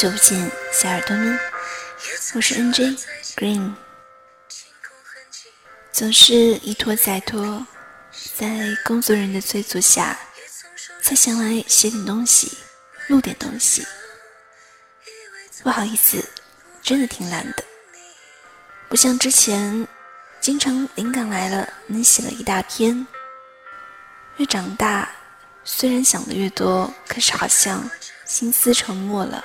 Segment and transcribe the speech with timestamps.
[0.00, 1.38] 久不见，小耳朵们，
[2.32, 2.98] 我是 NJ
[3.36, 3.74] Green。
[5.92, 7.66] 总是一拖再拖，
[8.34, 10.18] 在工作人员的催促下，
[11.02, 12.56] 才想来写点东西，
[13.08, 13.86] 录点东西。
[15.62, 16.26] 不好意思，
[16.80, 17.62] 真的挺懒的，
[18.88, 19.86] 不像之前，
[20.40, 23.06] 经常灵感来了能写了一大篇。
[24.38, 25.10] 越长大，
[25.62, 27.90] 虽然想的越多，可是好像
[28.24, 29.44] 心思沉默了，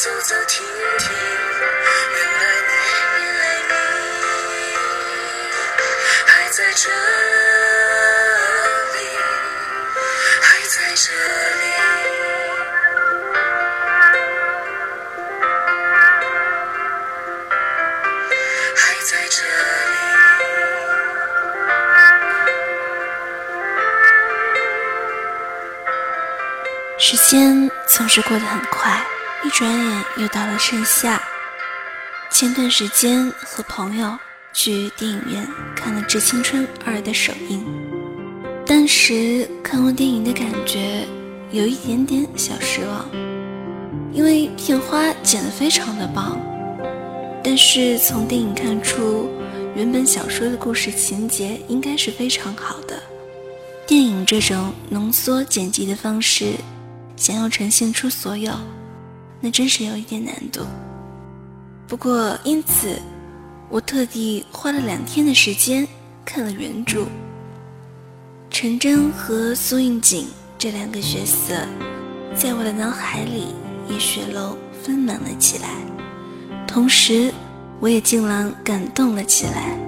[0.00, 0.64] 走走停
[0.98, 1.10] 停，
[2.14, 2.70] 原来你，
[3.20, 3.72] 原来你
[6.24, 6.88] 还在这
[8.94, 8.96] 里，
[10.40, 11.10] 还在这
[11.58, 11.64] 里，
[18.76, 19.90] 还在这里。
[26.96, 29.04] 时间总是过得很快。
[29.44, 31.22] 一转眼又到了盛夏。
[32.30, 34.18] 前段时间和朋友
[34.52, 37.64] 去电影院看了《致青春二》的首映，
[38.66, 41.06] 当时看完电影的感觉
[41.52, 43.08] 有一点点小失望，
[44.12, 46.38] 因为片花剪得非常的棒，
[47.42, 49.30] 但是从电影看出
[49.76, 53.00] 原本小说的故事情节应该是非常好的。
[53.86, 56.54] 电影这种浓缩剪辑的方式，
[57.16, 58.52] 想要呈现出所有。
[59.40, 60.66] 那真是有一点难度，
[61.86, 63.00] 不过因此，
[63.68, 65.86] 我特地花了两天的时间
[66.24, 67.06] 看了原著。
[68.50, 70.26] 陈真和苏应景
[70.58, 71.54] 这两个角色，
[72.34, 73.54] 在我的脑海里
[73.88, 75.68] 也血肉丰满了起来，
[76.66, 77.32] 同时，
[77.78, 79.78] 我也竟然感动了起来。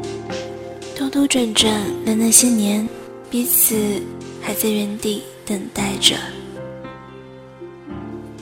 [0.97, 1.73] 兜兜转转
[2.05, 2.89] 的那些年，
[3.29, 4.01] 彼此
[4.41, 6.15] 还在原地等待着，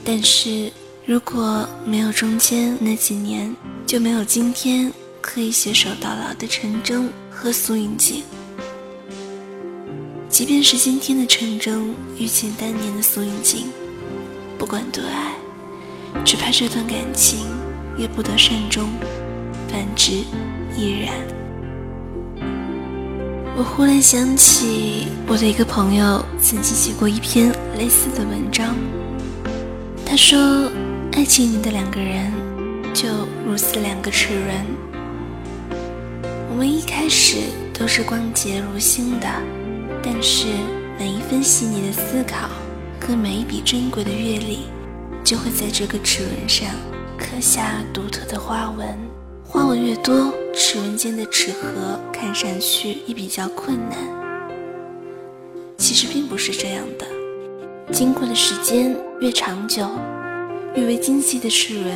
[0.05, 0.71] 但是。
[1.09, 3.51] 如果没有中间那几年，
[3.83, 8.23] 就没有今天可以携手到老的陈征和苏云锦。
[10.29, 13.71] 即便是今天的陈征遇见当年的苏云锦，
[14.55, 15.33] 不管多爱，
[16.23, 17.39] 只怕这段感情
[17.97, 18.87] 也不得善终，
[19.67, 20.11] 反之
[20.77, 21.11] 亦然。
[23.57, 28.75] 我忽然想起我的一个朋友曾经写过一篇类似的文章，
[30.05, 30.71] 他说。
[31.19, 32.31] 爱情里的两个人，
[32.93, 33.09] 就
[33.45, 34.65] 如似两个齿轮。
[36.49, 37.39] 我们一开始
[37.77, 39.27] 都是光洁如新的，
[40.01, 40.47] 但是
[40.97, 42.47] 每一分细腻的思考
[43.01, 44.59] 和每一笔珍贵的阅历，
[45.21, 46.69] 就会在这个齿轮上
[47.17, 48.97] 刻下独特的花纹。
[49.43, 53.97] 花纹越多，齿轮间的齿合看上去也比较困难。
[55.77, 57.05] 其实并不是这样的，
[57.91, 59.85] 经过的时间越长久。
[60.79, 61.93] 越为精细的齿轮，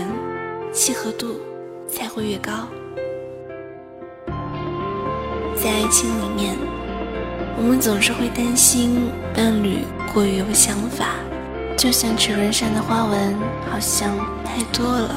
[0.74, 1.40] 契合度
[1.88, 2.68] 才会越高。
[5.56, 6.54] 在爱情里面，
[7.58, 9.78] 我们总是会担心伴侣
[10.14, 11.16] 过于有想法，
[11.78, 13.34] 就像齿轮上的花纹
[13.72, 15.16] 好像太多了。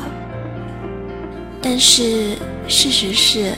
[1.60, 2.36] 但是
[2.68, 3.52] 事实是，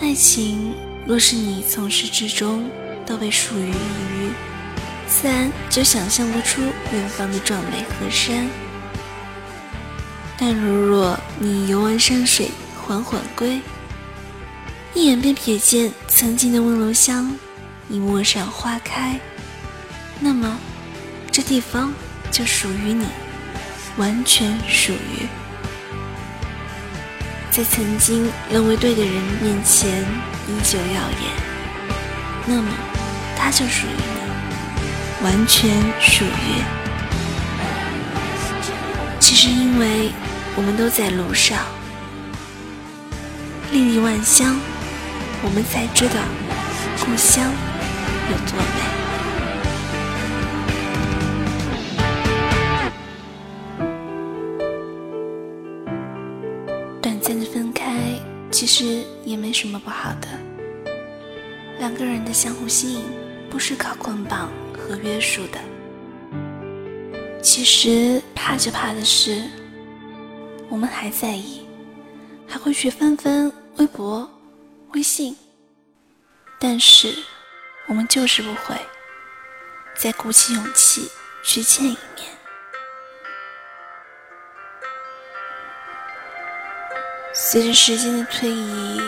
[0.00, 0.72] 爱情
[1.04, 2.70] 若是你从始至终
[3.04, 4.32] 都被属于一隅，
[5.08, 6.62] 自然就想象不出
[6.92, 8.48] 远方的壮美河山。
[10.42, 12.50] 但如若你游玩山水，
[12.82, 13.60] 缓缓归，
[14.94, 17.30] 一眼便瞥见曾经的温柔乡，
[17.90, 19.20] 一陌上花开，
[20.18, 20.58] 那么
[21.30, 21.92] 这地方
[22.30, 23.04] 就属于你，
[23.98, 25.28] 完全属于。
[27.50, 30.00] 在曾经认为对的人面前
[30.48, 31.30] 依旧耀眼，
[32.46, 32.68] 那么
[33.36, 35.70] 他就属于你，完全
[36.00, 36.62] 属于。
[39.20, 40.10] 其实因为。
[40.56, 41.58] 我们都在路上，
[43.72, 44.56] 历历万乡，
[45.42, 46.14] 我们才知道
[47.00, 47.50] 故乡
[48.30, 48.80] 有多美。
[57.00, 57.96] 短暂的分开，
[58.50, 60.28] 其实也没什么不好的。
[61.78, 63.00] 两个人的相互吸引，
[63.48, 65.58] 不是靠捆绑和约束的。
[67.40, 69.42] 其实怕就怕的是，
[70.70, 71.66] 我们还在意，
[72.48, 74.30] 还会去翻翻微博、
[74.92, 75.36] 微信，
[76.60, 77.12] 但是
[77.88, 78.76] 我们就是不会
[79.98, 81.10] 再鼓起勇气
[81.42, 82.30] 去见一面。
[87.34, 89.00] 随着时间的推移，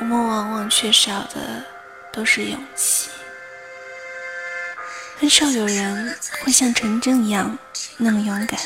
[0.00, 1.64] 我们往往缺少的
[2.12, 3.08] 都是勇气。
[5.20, 7.56] 很少有人会像陈真一样
[7.96, 8.58] 那么勇敢。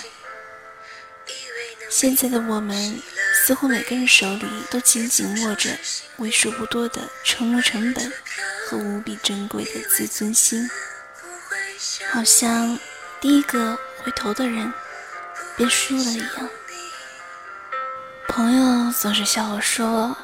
[1.94, 3.02] 现在的我们，
[3.34, 5.68] 似乎每个人手里都紧紧握着
[6.16, 8.10] 为数不多的沉没成本
[8.66, 10.70] 和无比珍贵的自尊心，
[12.10, 12.78] 好像
[13.20, 14.72] 第一个回头的人
[15.54, 16.48] 便输了一样。
[18.26, 20.16] 朋友总是笑我说：“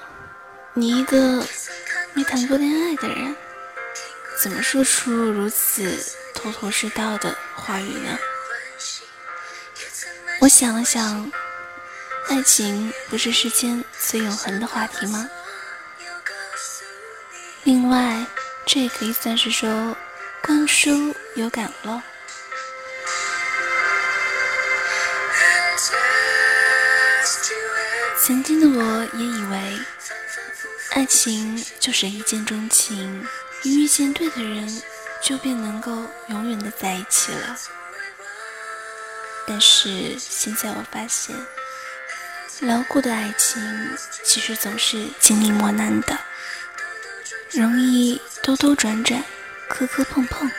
[0.73, 1.47] 你一个
[2.14, 3.37] 没谈过恋爱的人，
[4.43, 5.94] 怎么说出如此
[6.35, 8.19] 头头是道的话语呢？”
[10.41, 11.31] 我想了想，
[12.28, 15.28] 爱情不是世间最永恒的话题吗？
[17.64, 18.25] 另外，
[18.66, 19.96] 这也可以算是说
[20.42, 22.00] 观书有感喽。
[28.20, 29.78] 曾经的我也以为，
[30.90, 33.26] 爱情就是一见钟情，
[33.62, 34.82] 一遇见对的人，
[35.22, 35.92] 就便能够
[36.28, 37.56] 永远的在一起了。
[39.46, 41.34] 但是现在我发现，
[42.60, 43.62] 牢固的爱情
[44.25, 46.19] 其实总是经历磨难的，
[47.52, 49.22] 容易兜兜转转，
[49.69, 50.50] 磕磕碰碰。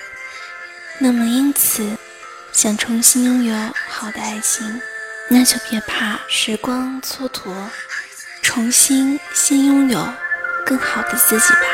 [0.98, 1.98] 那么因此，
[2.54, 4.82] 想重新拥有好的爱情。
[5.30, 7.54] 那就别怕时光蹉跎，
[8.42, 10.14] 重新先拥有
[10.66, 11.69] 更好的自己吧。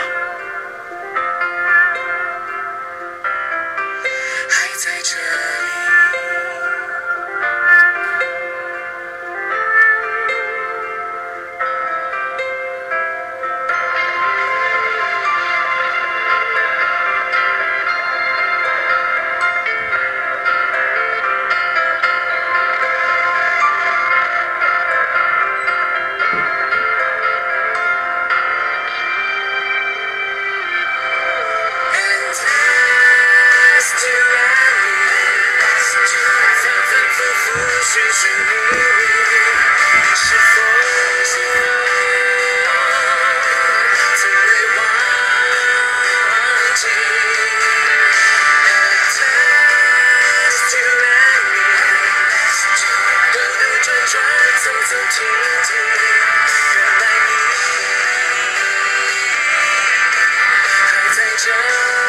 [61.45, 62.04] say